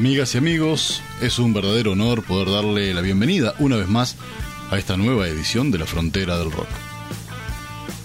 [0.00, 4.16] Amigas y amigos, es un verdadero honor poder darle la bienvenida una vez más
[4.70, 6.68] a esta nueva edición de La Frontera del Rock.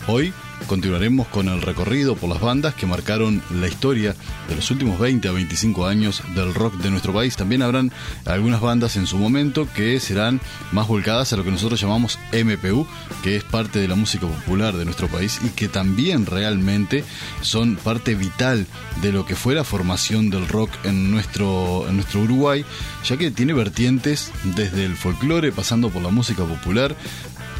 [0.06, 0.34] Hoy
[0.66, 4.16] continuaremos con el recorrido por las bandas que marcaron la historia
[4.48, 7.36] de los últimos 20 a 25 años del rock de nuestro país.
[7.36, 7.92] También habrán
[8.26, 10.42] algunas bandas en su momento que serán
[10.72, 12.88] más volcadas a lo que nosotros llamamos MPU,
[13.24, 17.04] que es parte de la música popular de nuestro país y que también realmente
[17.42, 18.66] son parte vital
[19.02, 22.66] de lo que fue la formación del rock en nuestro, en nuestro Uruguay,
[23.04, 26.96] ya que tiene vertientes desde el folclore pasando por la música popular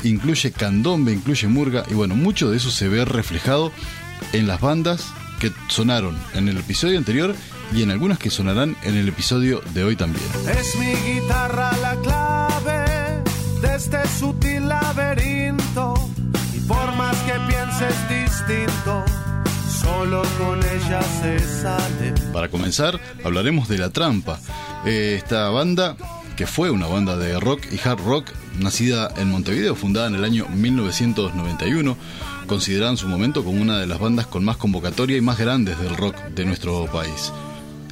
[0.04, 3.72] incluye candombe, incluye murga y bueno, mucho de eso se ve reflejado
[4.34, 5.08] en las bandas
[5.40, 7.36] que sonaron en el episodio anterior
[7.74, 10.24] y en algunas que sonarán en el episodio de hoy también.
[10.58, 13.24] Es mi guitarra la clave
[13.62, 15.94] de este sutil laberinto
[16.54, 19.04] y por más que pienses distinto,
[19.82, 22.14] solo con ella se sale.
[22.32, 24.40] Para comenzar, hablaremos de La Trampa.
[24.86, 25.96] Eh, esta banda
[26.36, 30.24] que fue una banda de rock y hard rock nacida en Montevideo, fundada en el
[30.24, 31.98] año 1991,
[32.48, 35.80] considerada en su momento como una de las bandas con más convocatoria y más grandes
[35.80, 37.32] del rock de nuestro país.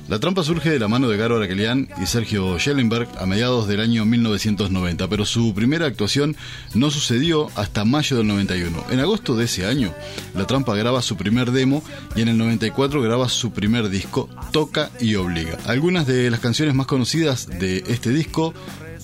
[0.10, 3.80] La trampa surge de la mano de Garo Araquelian y Sergio Schellenberg a mediados del
[3.80, 6.36] año 1990, pero su primera actuación
[6.74, 8.86] no sucedió hasta mayo del 91.
[8.92, 9.94] En agosto de ese año,
[10.36, 11.84] La Trampa graba su primer demo
[12.18, 15.58] y en el 94 graba su primer disco, Toca y Obliga.
[15.68, 18.54] Algunas de las canciones más conocidas de este disco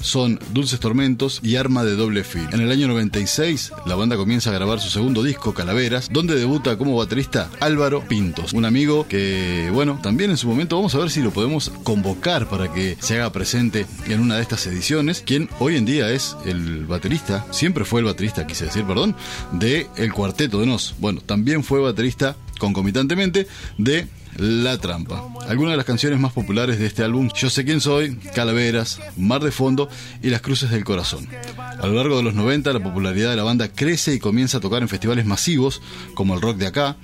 [0.01, 2.47] son Dulces Tormentos y Arma de Doble Fil.
[2.51, 6.77] En el año 96, la banda comienza a grabar su segundo disco, Calaveras, donde debuta
[6.77, 11.09] como baterista Álvaro Pintos, un amigo que, bueno, también en su momento vamos a ver
[11.09, 15.49] si lo podemos convocar para que se haga presente en una de estas ediciones, quien
[15.59, 19.15] hoy en día es el baterista, siempre fue el baterista, quise decir, perdón,
[19.51, 20.95] de El Cuarteto de Nos.
[20.99, 25.23] Bueno, también fue baterista concomitantemente de la Trampa.
[25.47, 29.41] Algunas de las canciones más populares de este álbum, Yo sé quién soy, Calaveras, Mar
[29.41, 29.89] de Fondo
[30.21, 31.27] y Las Cruces del Corazón.
[31.57, 34.61] A lo largo de los 90 la popularidad de la banda crece y comienza a
[34.61, 35.81] tocar en festivales masivos,
[36.13, 36.97] como el rock de acá,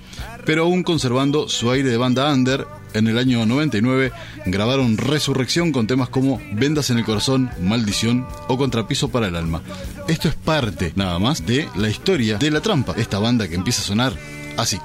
[0.44, 4.12] pero aún conservando su aire de banda under, en el año 99
[4.46, 9.62] grabaron Resurrección con temas como Vendas en el Corazón, Maldición o Contrapiso para el Alma.
[10.08, 13.82] Esto es parte, nada más, de la historia de La Trampa, esta banda que empieza
[13.82, 14.14] a sonar
[14.56, 14.78] así.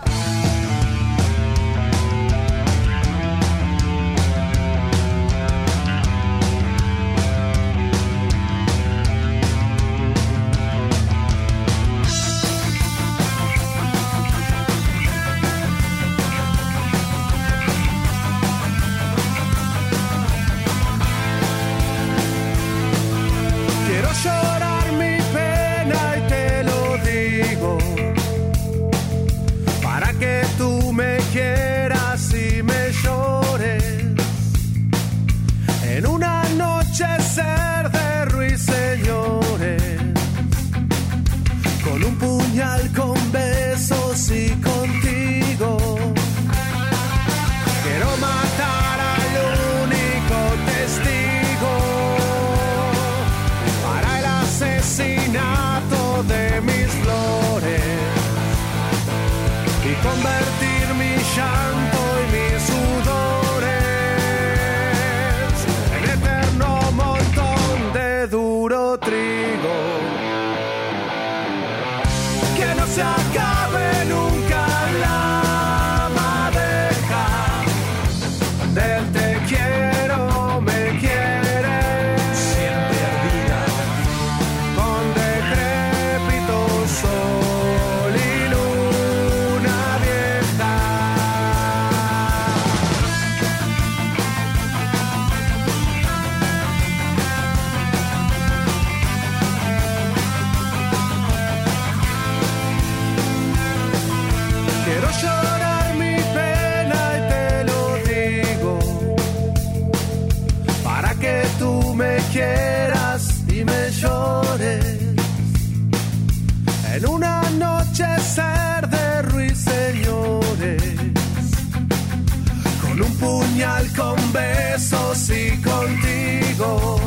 [124.02, 126.98] con besos y contigo.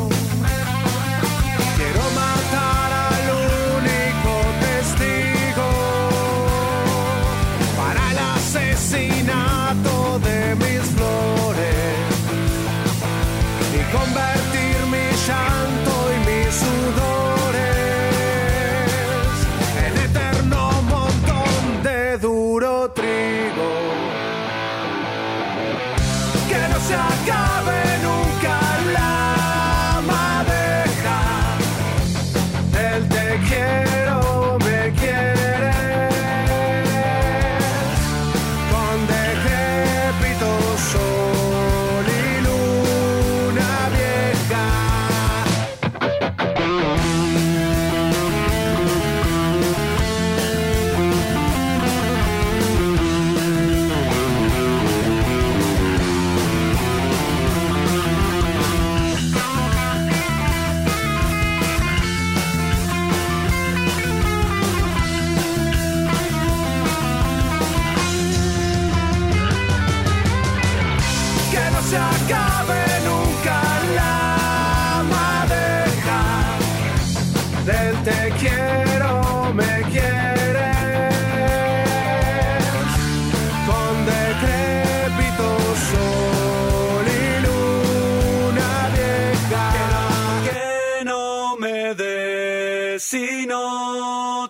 [1.77, 3.25] Quiero matar al
[3.79, 4.33] único
[4.65, 5.69] testigo
[7.79, 11.95] para el asesinato de mis flores
[13.73, 14.44] y convertirme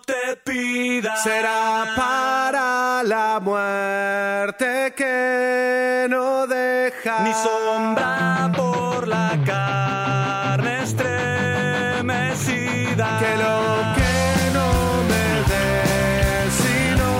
[0.00, 1.16] te pida.
[1.16, 13.18] Será para la muerte que no deja ni sombra por la carne estremecida.
[13.18, 14.68] Que lo que no
[15.10, 17.14] me dé si no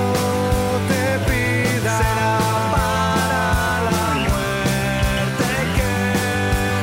[0.91, 1.93] te pida.
[1.99, 2.35] Será
[2.75, 3.43] para
[3.91, 5.95] la muerte que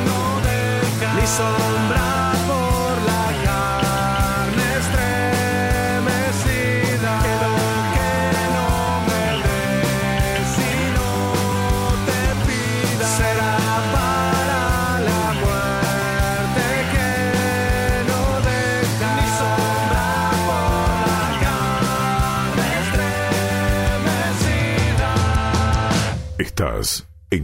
[0.07, 1.72] no deja ni sombra.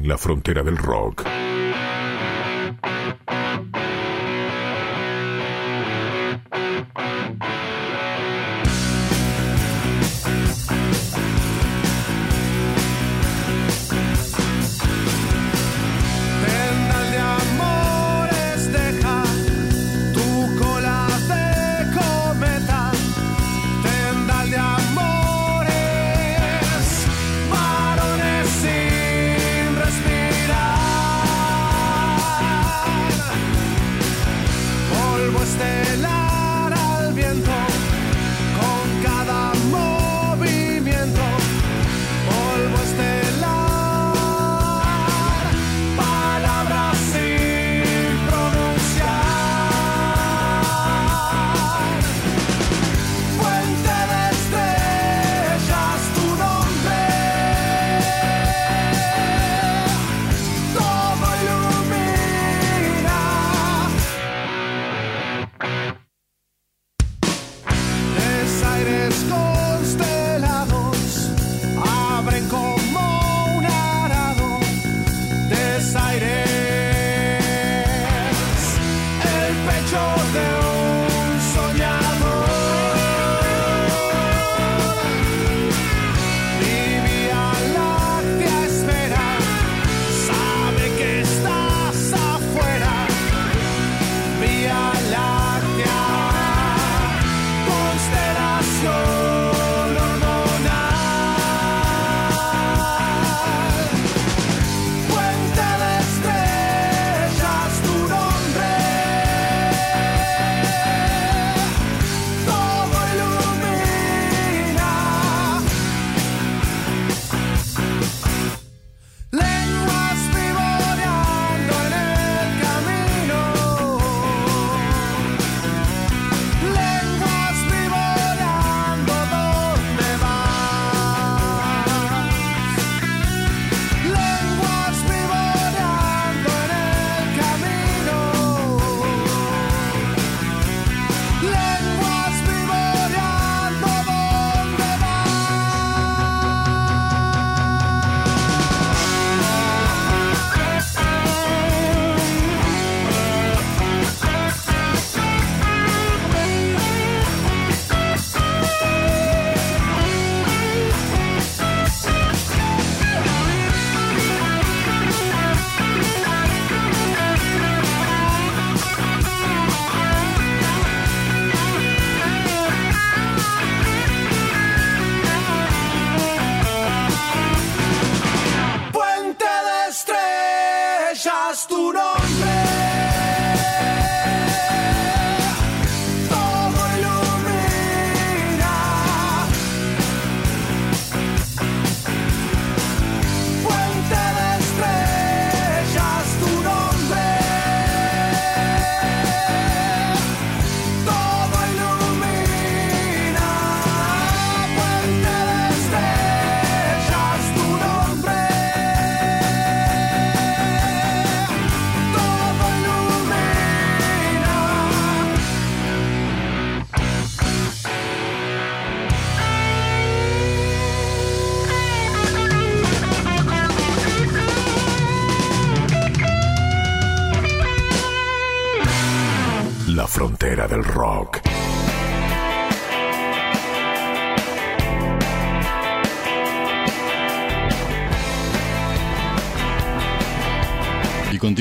[0.09, 1.38] la frontera del rock.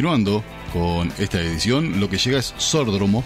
[0.09, 3.23] Continuando con esta edición, lo que llega es Sordromo,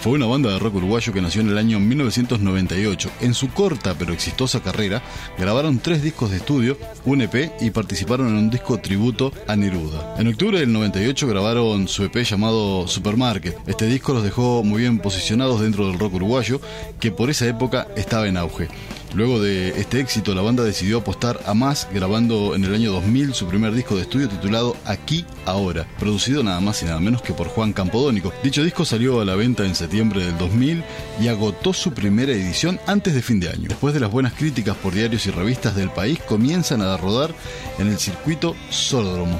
[0.00, 3.10] fue una banda de rock uruguayo que nació en el año 1998.
[3.22, 5.02] En su corta pero exitosa carrera,
[5.36, 10.14] grabaron tres discos de estudio, un EP y participaron en un disco tributo a Neruda.
[10.16, 13.56] En octubre del 98 grabaron su EP llamado Supermarket.
[13.66, 16.60] Este disco los dejó muy bien posicionados dentro del rock uruguayo,
[17.00, 18.68] que por esa época estaba en auge.
[19.14, 23.34] Luego de este éxito, la banda decidió apostar a más, grabando en el año 2000
[23.34, 27.34] su primer disco de estudio titulado Aquí Ahora, producido nada más y nada menos que
[27.34, 28.32] por Juan Campodónico.
[28.42, 30.82] Dicho disco salió a la venta en septiembre del 2000
[31.20, 33.68] y agotó su primera edición antes de fin de año.
[33.68, 37.34] Después de las buenas críticas por diarios y revistas del país, comienzan a rodar
[37.78, 39.38] en el circuito Sordromo,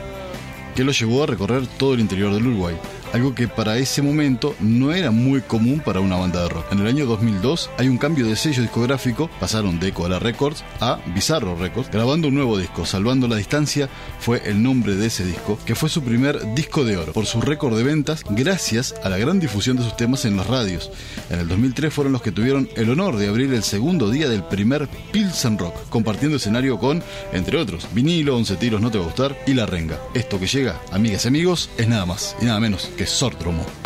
[0.76, 2.76] que lo llevó a recorrer todo el interior del Uruguay
[3.12, 6.72] algo que para ese momento no era muy común para una banda de rock.
[6.72, 10.98] En el año 2002 hay un cambio de sello discográfico, pasaron de Koala Records a
[11.14, 13.88] Bizarro Records, grabando un nuevo disco, Salvando la Distancia
[14.18, 17.40] fue el nombre de ese disco, que fue su primer disco de oro por su
[17.40, 20.90] récord de ventas gracias a la gran difusión de sus temas en las radios.
[21.30, 24.44] En el 2003 fueron los que tuvieron el honor de abrir el segundo día del
[24.44, 27.02] primer Pilsen Rock, compartiendo escenario con,
[27.32, 29.98] entre otros, Vinilo, Once Tiros No Te Va a Gustar y La Renga.
[30.14, 33.81] Esto que llega, amigas y amigos, es nada más y nada menos Sordromo.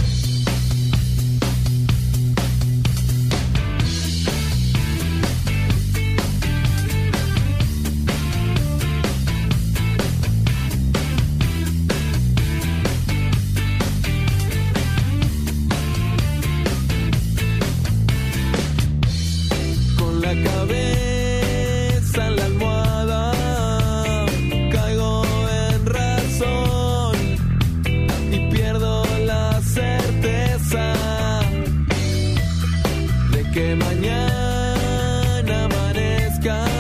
[36.47, 36.76] Pero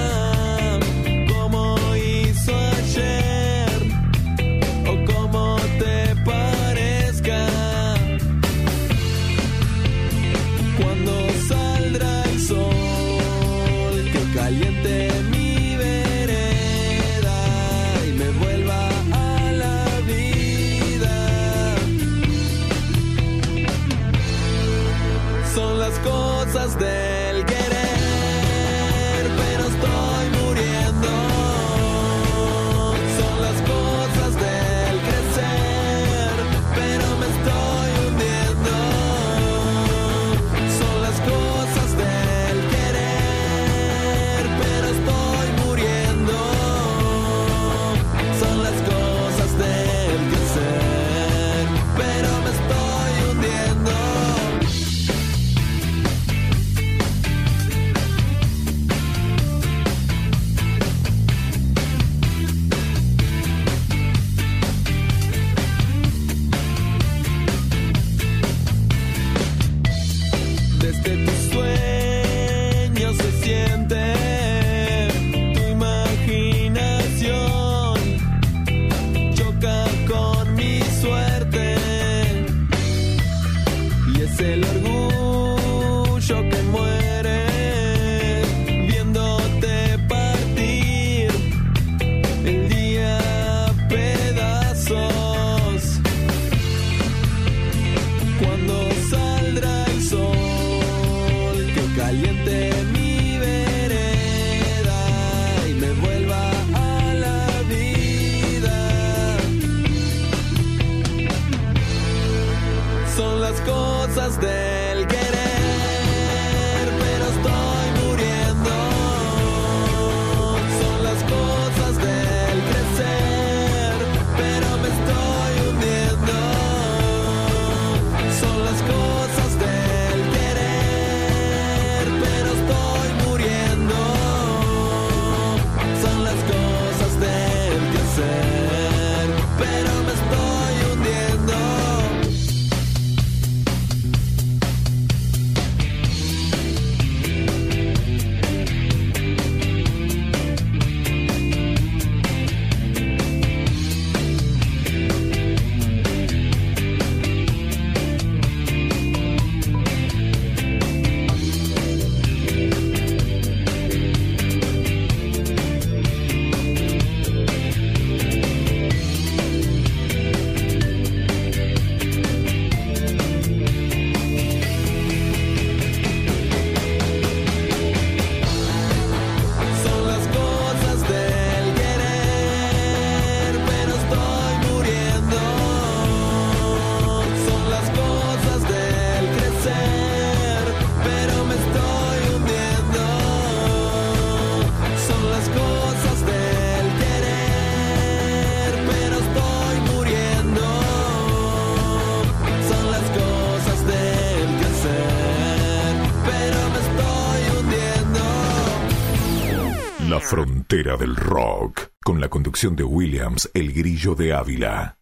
[210.27, 214.99] frontera del rock, con la conducción de Williams, el grillo de Ávila.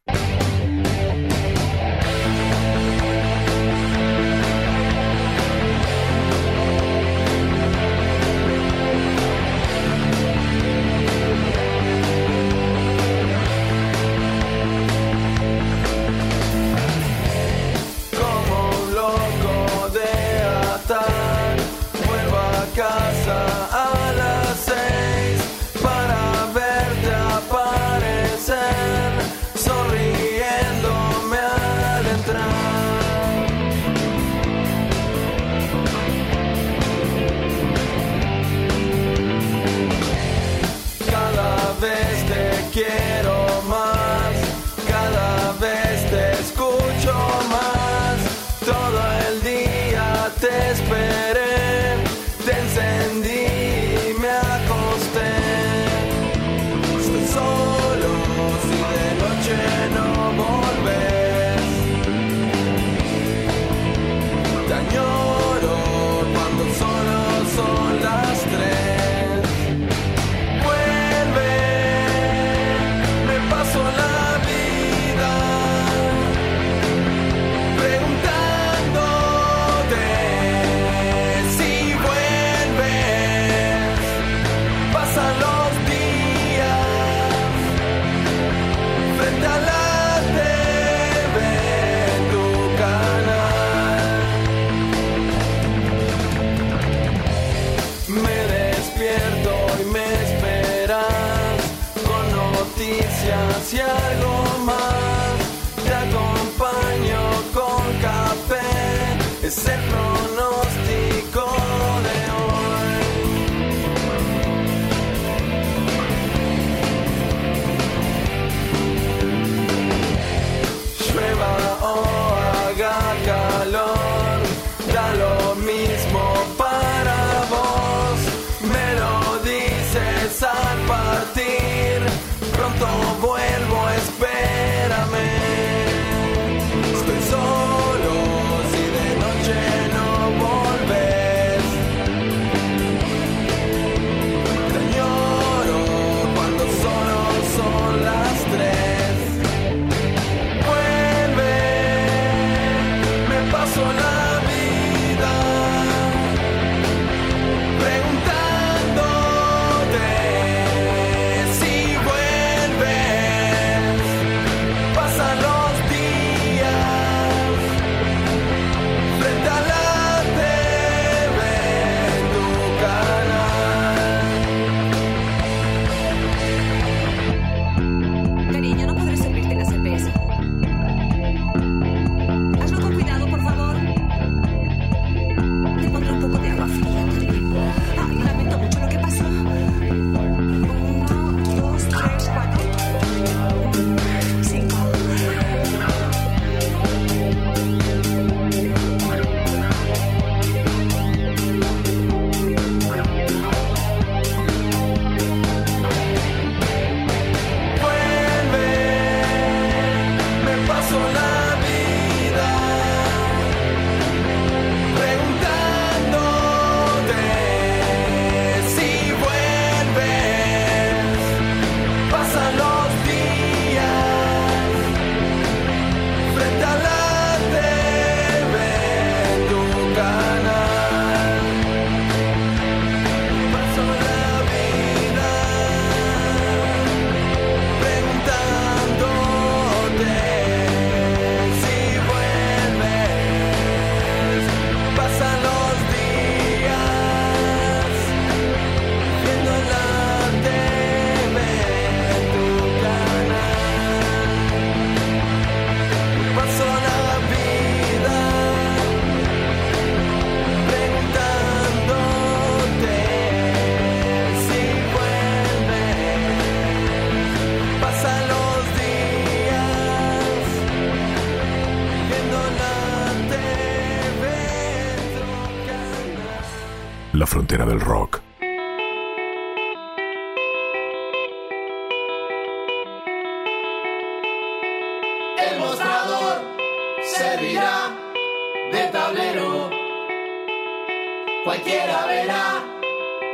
[291.44, 292.64] Cualquiera verá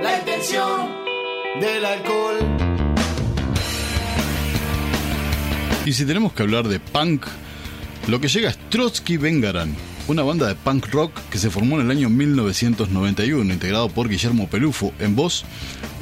[0.03, 0.91] la intención
[1.61, 2.39] del alcohol.
[5.87, 7.25] Y si tenemos que hablar de punk,
[8.09, 9.77] lo que llega es Trotsky Vengaran,
[10.11, 14.49] una banda de punk rock que se formó en el año 1991, integrado por Guillermo
[14.49, 15.45] Pelufo en voz,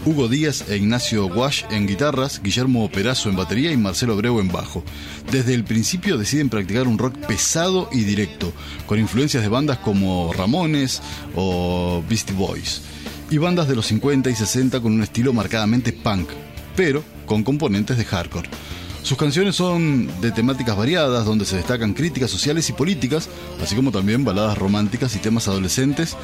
[0.07, 4.49] Hugo Díaz e Ignacio Wash en guitarras, Guillermo Perazo en batería y Marcelo Breu en
[4.49, 4.83] bajo.
[5.31, 8.51] Desde el principio deciden practicar un rock pesado y directo,
[8.87, 11.03] con influencias de bandas como Ramones
[11.37, 12.81] o Beastie Boys,
[13.31, 16.31] y bandas de los 50 y 60 con un estilo marcadamente punk,
[16.75, 18.49] pero con componentes de hardcore.
[19.03, 23.29] Sus canciones son de temáticas variadas, donde se destacan críticas sociales y políticas,
[23.63, 26.17] así como también baladas románticas y temas adolescentes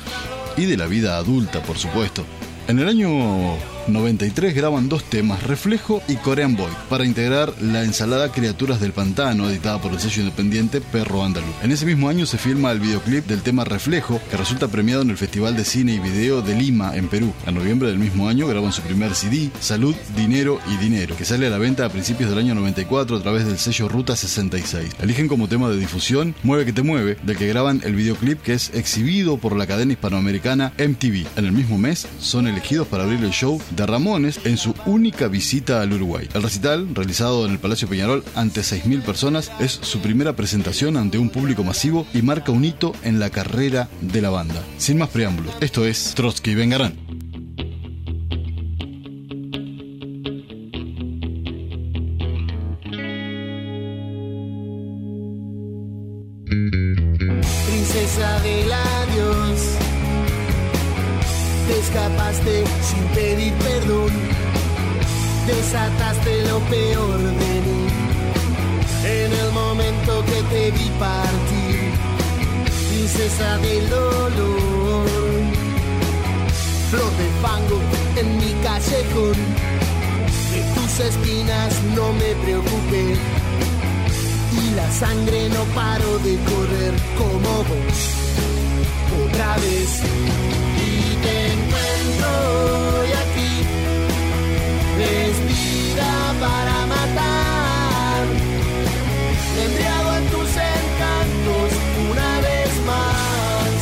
[0.57, 2.25] y de la vida adulta, por supuesto.
[2.69, 8.33] En el año 93 graban dos temas, Reflejo y Korean Boy, para integrar la ensalada
[8.33, 11.55] Criaturas del Pantano, editada por el sello independiente Perro Andaluz.
[11.63, 15.11] En ese mismo año se filma el videoclip del tema Reflejo, que resulta premiado en
[15.11, 17.33] el Festival de Cine y Video de Lima, en Perú.
[17.47, 21.47] En noviembre del mismo año graban su primer CD, Salud, Dinero y Dinero, que sale
[21.47, 24.93] a la venta a principios del año 94 a través del sello Ruta 66.
[25.01, 28.55] Eligen como tema de difusión Mueve que te mueve, del que graban el videoclip que
[28.55, 31.27] es exhibido por la cadena hispanoamericana MTV.
[31.37, 35.29] En el mismo mes son elegidos para abrir el show de Ramones en su única
[35.29, 36.29] visita al Uruguay.
[36.35, 41.19] El recital, realizado en el Palacio Peñarol ante 6.000 personas, es su primera presentación ante
[41.19, 44.63] un público masivo y marca un hito en la carrera de la banda.
[44.79, 46.95] Sin más preámbulos, esto es Trotsky Vengarán.
[57.67, 58.94] Princesa del adiós,
[61.67, 64.11] te escapaste sin pedir perdón,
[65.47, 67.87] desataste lo peor de mí
[69.05, 71.93] en el momento que te vi partir.
[72.89, 75.07] Princesa del dolor,
[76.91, 77.81] flor de fango
[78.17, 79.39] en mi callejón,
[80.53, 83.17] de tus espinas no me preocupé
[84.63, 87.99] y la sangre no paró de correr como vos.
[89.27, 90.03] Otra vez
[92.25, 93.53] hoy aquí,
[94.99, 98.25] vestida para matar.
[99.57, 99.65] Me
[100.19, 101.71] en tus encantos
[102.11, 103.75] una vez más.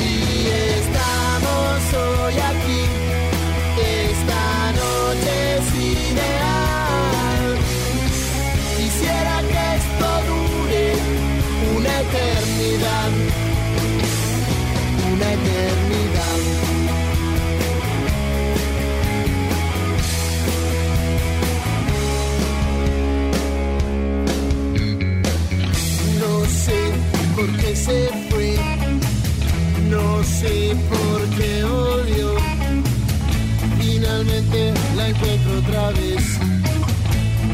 [0.00, 2.82] Y estamos hoy aquí,
[4.10, 4.44] esta
[4.80, 7.46] noche es ideal.
[8.76, 10.84] Quisiera que esto dure
[11.76, 13.10] una eternidad,
[15.12, 15.81] una eternidad.
[27.84, 28.56] Se fue,
[29.90, 32.36] no sé por qué odio.
[33.80, 36.24] Finalmente la encuentro otra vez.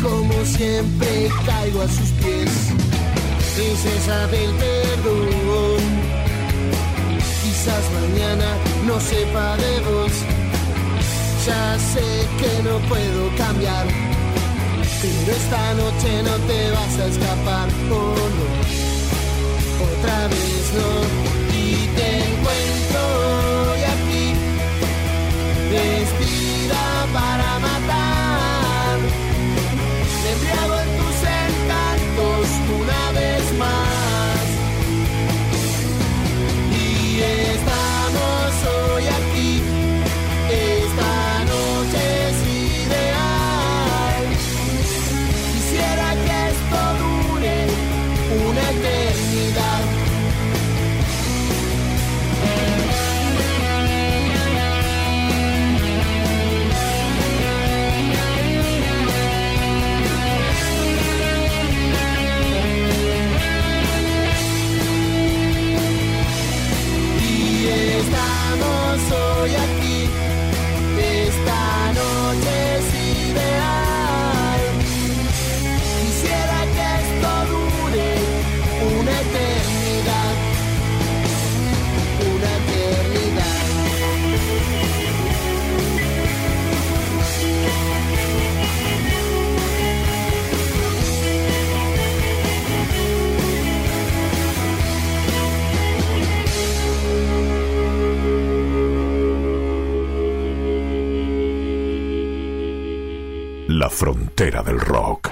[0.03, 2.53] Como siempre caigo a sus pies,
[3.57, 5.83] princesa del perdón.
[7.43, 8.49] Quizás mañana
[8.87, 10.13] no sepa de vos,
[11.47, 12.09] ya sé
[12.41, 13.87] que no puedo cambiar,
[15.01, 18.78] pero esta noche no te vas a escapar, oh no,
[19.97, 21.48] otra vez no,
[103.89, 105.28] Frontera del rock.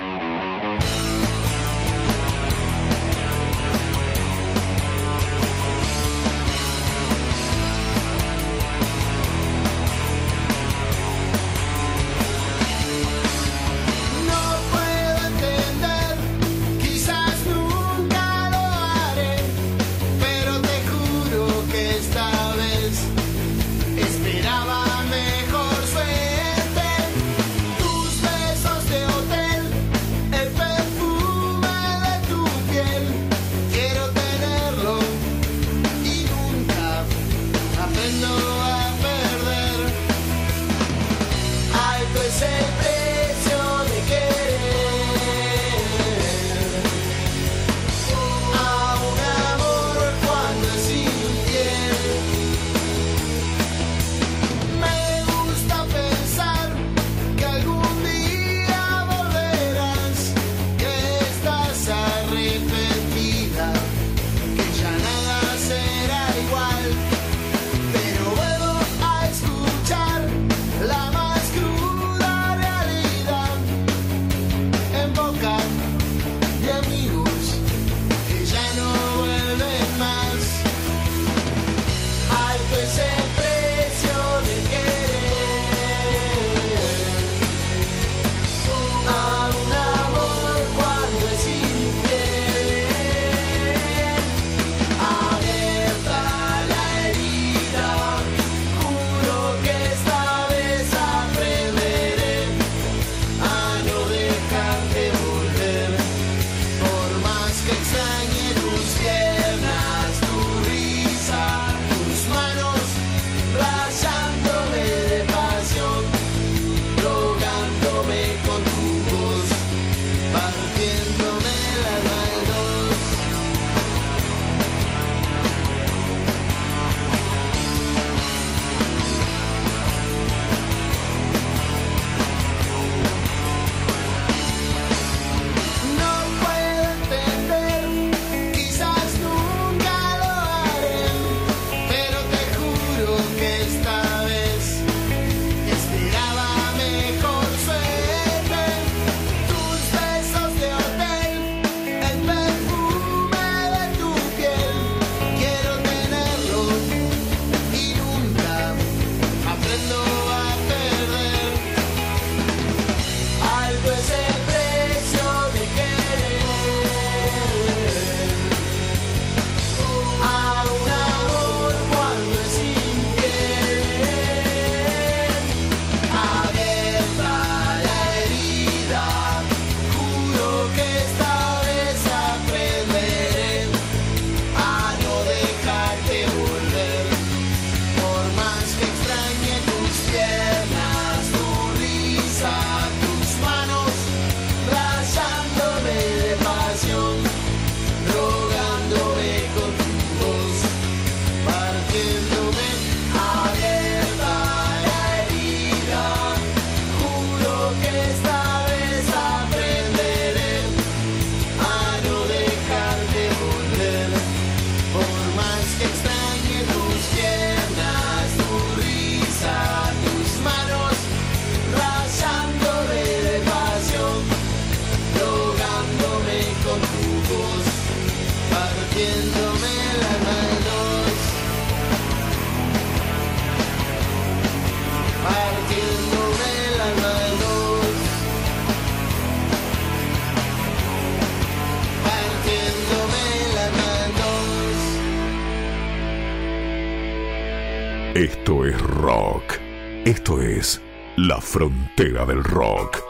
[250.26, 250.80] Esto es
[251.14, 253.00] la frontera del rock.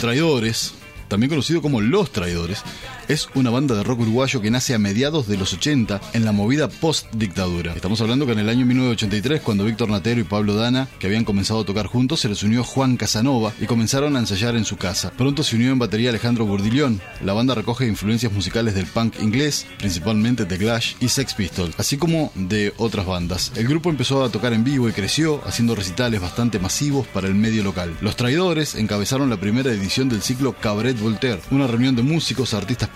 [0.00, 0.74] Traidores,
[1.06, 2.64] también conocido como Los Traidores,
[3.12, 6.32] es una banda de rock uruguayo que nace a mediados de los 80 en la
[6.32, 7.74] movida post-dictadura.
[7.74, 11.26] Estamos hablando que en el año 1983, cuando Víctor Natero y Pablo Dana, que habían
[11.26, 14.78] comenzado a tocar juntos, se les unió Juan Casanova y comenzaron a ensayar en su
[14.78, 15.12] casa.
[15.14, 17.02] Pronto se unió en batería Alejandro Burdillón.
[17.22, 21.98] La banda recoge influencias musicales del punk inglés, principalmente The Clash y Sex Pistols, así
[21.98, 23.52] como de otras bandas.
[23.56, 27.34] El grupo empezó a tocar en vivo y creció, haciendo recitales bastante masivos para el
[27.34, 27.94] medio local.
[28.00, 32.88] Los Traidores encabezaron la primera edición del ciclo Cabaret Voltaire, una reunión de músicos, artistas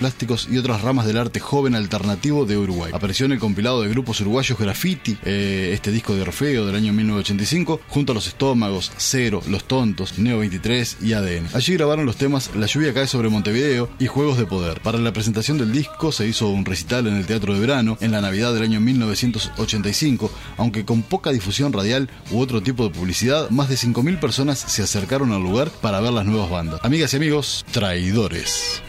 [0.51, 2.93] y otras ramas del arte joven alternativo de Uruguay.
[2.95, 6.93] Apareció en el compilado de grupos uruguayos Graffiti, eh, este disco de Orfeo del año
[6.93, 11.49] 1985, junto a Los Estómagos, Cero, Los Tontos, Neo 23 y ADN.
[11.55, 14.81] Allí grabaron los temas La lluvia cae sobre Montevideo y Juegos de Poder.
[14.81, 18.13] Para la presentación del disco se hizo un recital en el Teatro de Verano en
[18.13, 23.51] la Navidad del año 1985, aunque con poca difusión radial u otro tipo de publicidad,
[23.51, 26.81] más de 5.000 personas se acercaron al lugar para ver las nuevas bandas.
[26.85, 28.83] Amigas y amigos, traidores.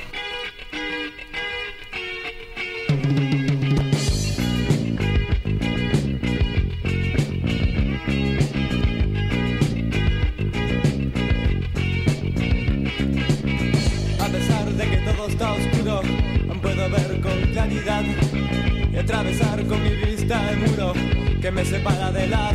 [21.47, 22.46] Que me separa de la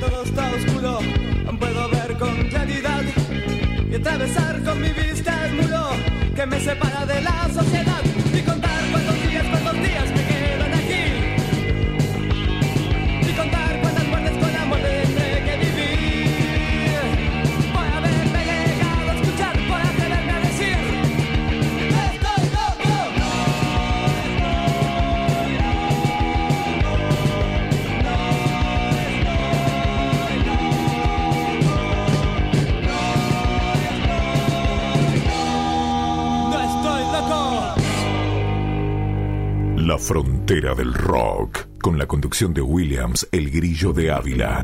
[0.00, 0.98] todo está oscuro,
[1.58, 3.02] puedo ver con claridad
[3.90, 5.90] y atravesar con mi vista el muro
[6.34, 8.19] que me separa de la sociedad
[40.50, 44.60] frontera del rock, con la conducción de Williams, el grillo de Ávila.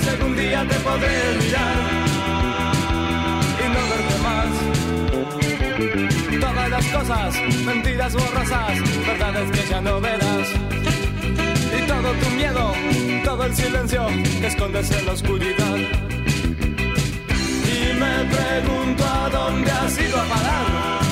[0.00, 2.04] Si algún día te podré mirar
[6.40, 10.48] Todas las cosas, mentiras borrosas, verdades que ya no verás.
[11.78, 12.72] Y todo tu miedo,
[13.24, 14.06] todo el silencio
[14.40, 15.76] que escondes en la oscuridad.
[17.76, 21.03] Y me pregunto a dónde has ido a parar.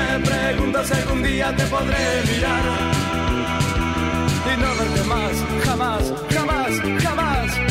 [0.00, 2.64] Me pregunto si algún día te podré mirar.
[4.50, 5.34] Y no verte más,
[5.64, 6.02] jamás,
[6.34, 6.72] jamás,
[7.04, 7.70] jamás.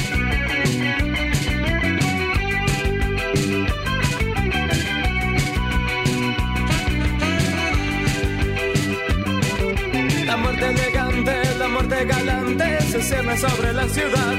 [10.69, 14.33] elegante, la muerte galante se cierne sobre la ciudad.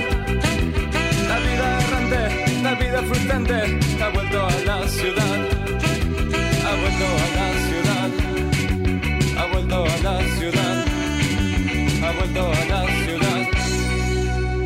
[1.28, 5.38] La vida errante, la vida frustrante ha vuelto a la ciudad.
[6.66, 7.59] Ha vuelto a la ciudad.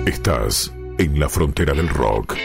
[0.07, 2.36] Estás en la frontera del rock.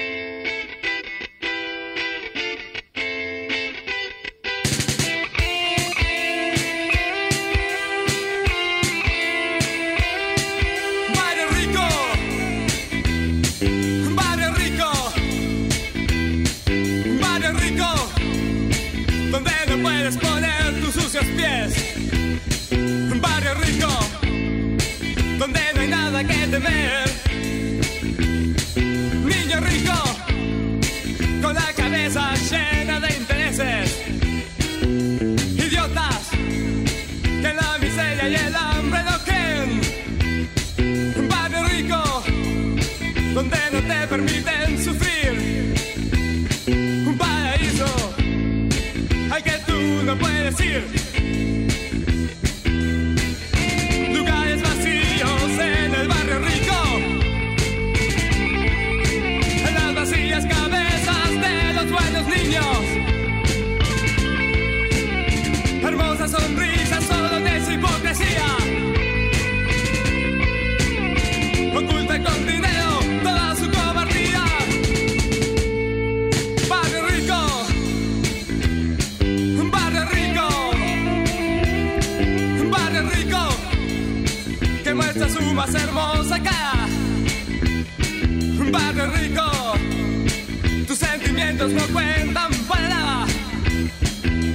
[91.59, 93.25] Niños no cuentan para.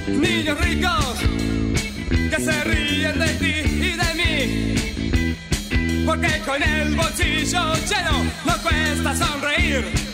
[0.07, 1.19] Niños ricos
[2.31, 6.03] que se ríen de ti y de mí.
[6.03, 10.04] Porque con el bolsillo lleno no cuesta sonreír.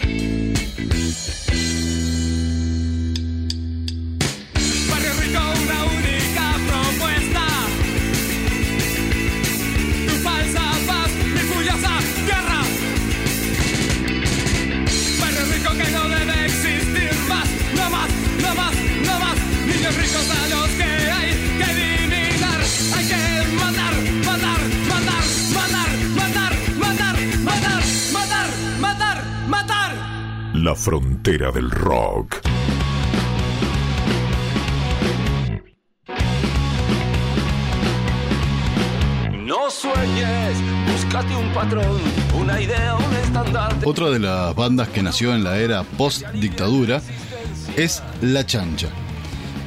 [30.76, 32.42] Frontera del rock.
[39.46, 40.58] No sueñes,
[40.92, 42.00] búscate un patrón,
[42.40, 43.88] una idea, un estandarte.
[43.88, 47.00] Otra de las bandas que nació en la era post-dictadura
[47.78, 48.88] es La Chancha.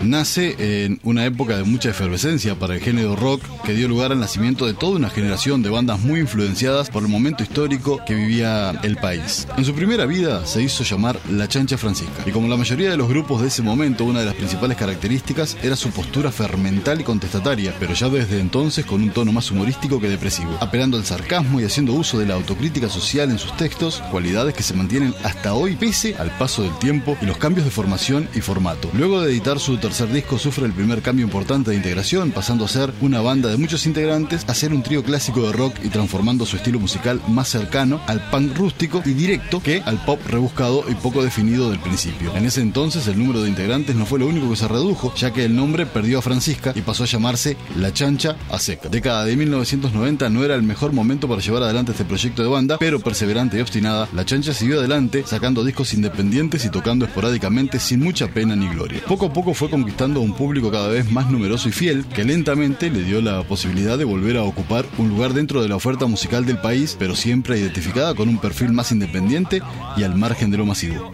[0.05, 4.21] Nace en una época de mucha efervescencia para el género rock que dio lugar al
[4.21, 8.71] nacimiento de toda una generación de bandas muy influenciadas por el momento histórico que vivía
[8.83, 9.49] el país.
[9.57, 12.97] En su primera vida se hizo llamar La Chancha Francisca y como la mayoría de
[12.97, 17.05] los grupos de ese momento, una de las principales características era su postura fermental y
[17.05, 21.61] contestataria, pero ya desde entonces con un tono más humorístico que depresivo, apelando al sarcasmo
[21.61, 25.55] y haciendo uso de la autocrítica social en sus textos, cualidades que se mantienen hasta
[25.55, 28.91] hoy pese al paso del tiempo y los cambios de formación y formato.
[28.93, 32.68] Luego de editar su tercer disco sufre el primer cambio importante de integración, pasando a
[32.68, 36.45] ser una banda de muchos integrantes a ser un trío clásico de rock y transformando
[36.45, 40.95] su estilo musical más cercano al punk rústico y directo que al pop rebuscado y
[40.97, 42.34] poco definido del principio.
[42.34, 45.32] En ese entonces el número de integrantes no fue lo único que se redujo, ya
[45.32, 48.88] que el nombre perdió a Francisca y pasó a llamarse La Chancha a Seca.
[48.88, 52.78] Década de 1990 no era el mejor momento para llevar adelante este proyecto de banda,
[52.78, 58.01] pero perseverante y obstinada, La Chancha siguió adelante sacando discos independientes y tocando esporádicamente sin
[58.01, 59.03] mucha pena ni gloria.
[59.07, 62.91] Poco a poco fue conquistando un público cada vez más numeroso y fiel, que lentamente
[62.91, 66.47] le dio la posibilidad de volver a ocupar un lugar dentro de la oferta musical
[66.47, 69.62] del país, pero siempre identificada con un perfil más independiente
[69.97, 71.11] y al margen de lo masivo.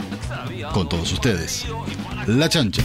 [0.75, 1.65] Con todos ustedes,
[2.27, 2.83] La Chancha.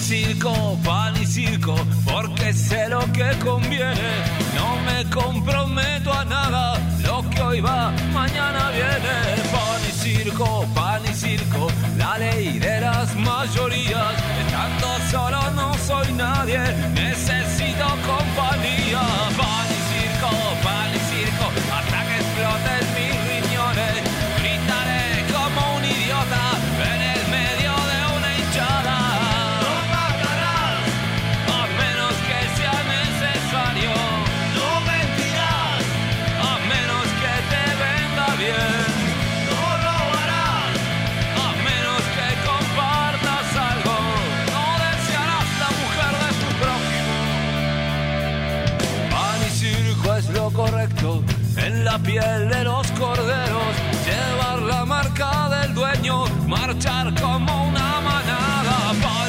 [0.00, 1.76] Circo, pan y circo,
[2.06, 4.24] porque sé lo que conviene.
[4.54, 7.92] No me comprometo a nada, lo que hoy va,
[13.48, 14.14] mayorías.
[14.40, 16.60] Estando solo no soy nadie,
[52.04, 53.74] piel de los corderos.
[54.06, 59.27] Llevar la marca del dueño, marchar como una manada.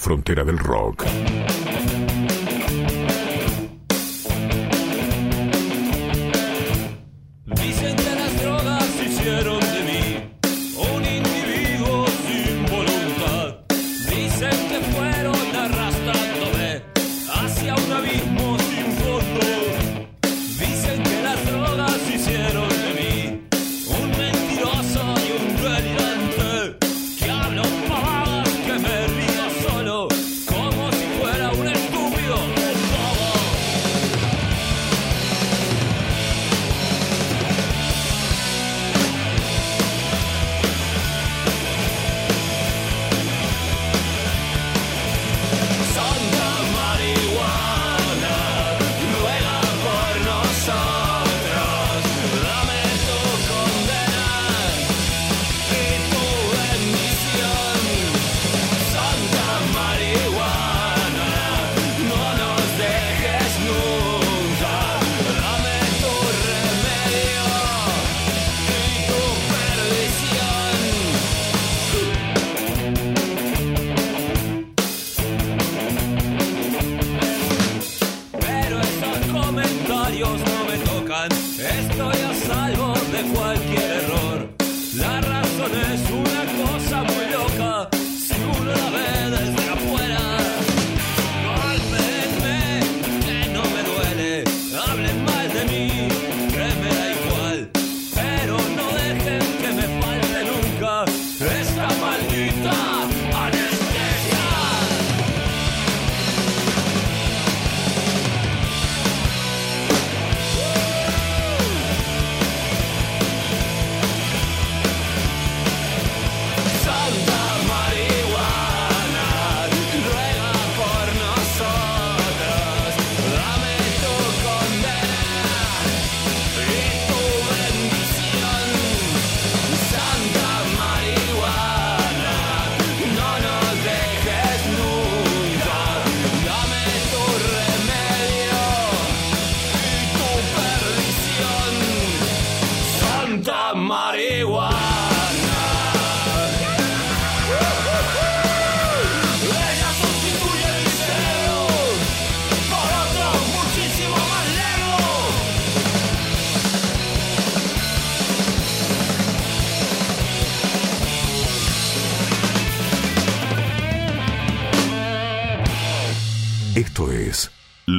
[0.00, 1.29] Frontera del rock.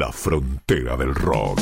[0.01, 1.59] La Frontera del Rock.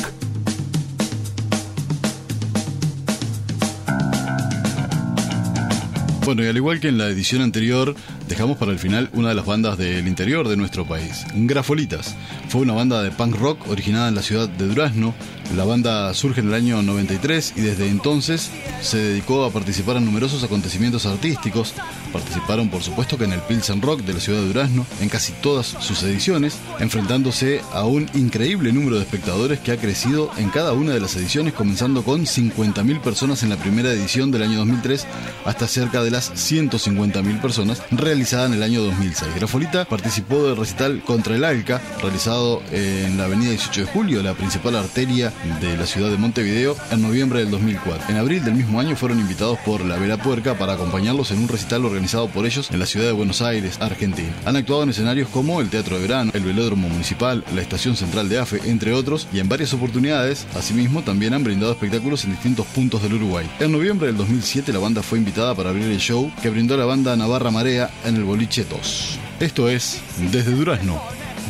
[6.24, 7.94] Bueno, y al igual que en la edición anterior,
[8.30, 12.14] dejamos para el final una de las bandas del interior de nuestro país, Grafolitas.
[12.48, 15.14] Fue una banda de punk rock originada en la ciudad de Durazno.
[15.56, 18.48] La banda surge en el año 93 y desde entonces
[18.82, 21.74] se dedicó a participar en numerosos acontecimientos artísticos.
[22.12, 25.32] Participaron, por supuesto, que en el Pilsen Rock de la ciudad de Durazno, en casi
[25.32, 30.72] todas sus ediciones, enfrentándose a un increíble número de espectadores que ha crecido en cada
[30.72, 35.04] una de las ediciones, comenzando con 50.000 personas en la primera edición del año 2003
[35.44, 37.82] hasta cerca de las 150.000 personas
[38.20, 39.34] realizada en el año 2006.
[39.34, 44.34] Grafolita participó del recital Contra el Alca, realizado en la avenida 18 de Julio, la
[44.34, 48.10] principal arteria de la ciudad de Montevideo, en noviembre del 2004.
[48.10, 51.48] En abril del mismo año fueron invitados por La Vela Puerca para acompañarlos en un
[51.48, 54.34] recital organizado por ellos en la ciudad de Buenos Aires, Argentina.
[54.44, 58.28] Han actuado en escenarios como el Teatro de Verano, el Velódromo Municipal, la Estación Central
[58.28, 62.66] de AFE, entre otros, y en varias oportunidades, asimismo, también han brindado espectáculos en distintos
[62.66, 63.48] puntos del Uruguay.
[63.60, 66.84] En noviembre del 2007 la banda fue invitada para abrir el show que brindó la
[66.84, 69.18] banda Navarra Marea el Boliche 2.
[69.40, 70.02] Esto es
[70.32, 71.00] Desde Durazno,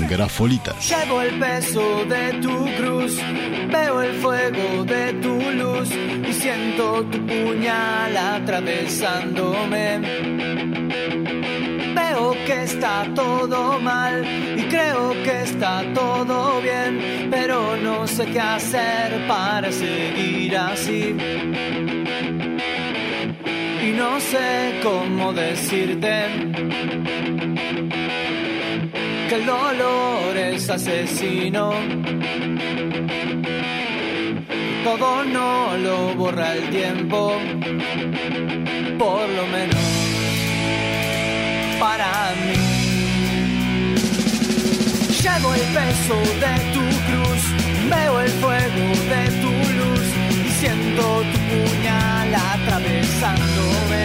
[0.09, 0.89] Grafolitas.
[0.89, 3.17] Llevo el peso de tu cruz,
[3.71, 5.91] veo el fuego de tu luz
[6.29, 9.99] y siento tu puñal atravesándome.
[11.95, 14.25] Veo que está todo mal
[14.59, 21.15] y creo que está todo bien, pero no sé qué hacer para seguir así.
[23.91, 26.13] Y no sé cómo decirte
[29.29, 31.73] que el dolor es asesino.
[34.85, 37.33] Todo no lo borra el tiempo,
[38.97, 39.85] por lo menos
[41.81, 42.61] para mí.
[45.23, 47.43] Llevo el peso de tu cruz,
[47.91, 51.80] veo el fuego de tu luz y siento tu
[52.31, 54.05] puñal atravesándome.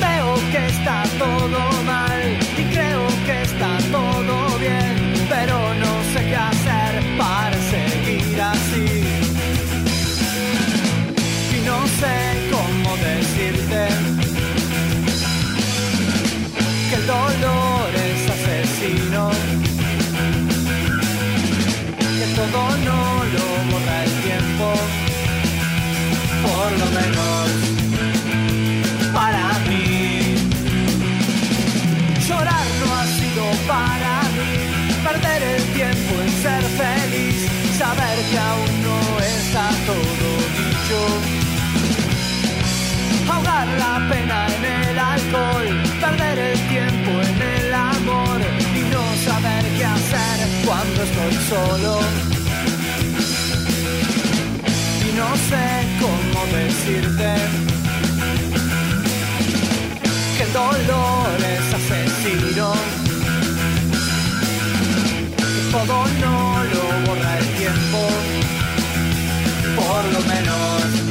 [0.00, 5.65] Veo que está todo mal y creo que está todo bien, pero
[51.32, 52.00] solo.
[55.06, 55.64] Y no sé
[56.00, 57.34] cómo decirte
[60.36, 62.72] que el dolor es asesino.
[65.36, 68.08] Que todo no lo borra el tiempo,
[69.76, 71.05] por lo menos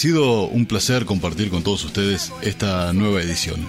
[0.00, 3.60] sido un placer compartir con todos ustedes esta nueva edición.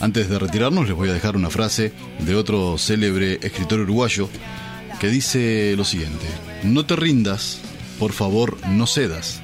[0.00, 4.28] Antes de retirarnos les voy a dejar una frase de otro célebre escritor uruguayo
[4.98, 6.26] que dice lo siguiente,
[6.64, 7.60] no te rindas,
[8.00, 9.42] por favor no cedas,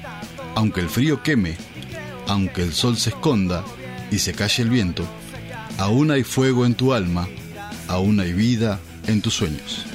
[0.53, 1.55] aunque el frío queme,
[2.27, 3.63] aunque el sol se esconda
[4.11, 5.05] y se calle el viento,
[5.77, 7.29] aún hay fuego en tu alma,
[7.87, 9.85] aún hay vida en tus sueños.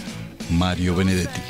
[0.49, 1.43] Mario Benedetti.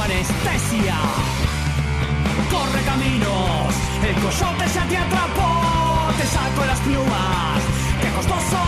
[0.00, 0.96] anestesia.
[2.50, 3.74] Corre caminos,
[4.08, 7.60] el coyote ya te atrapó, te saco las plumas,
[8.00, 8.67] que costoso